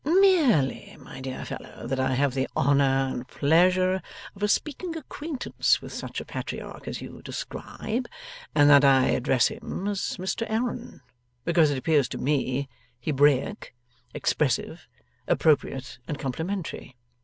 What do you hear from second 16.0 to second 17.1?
and complimentary.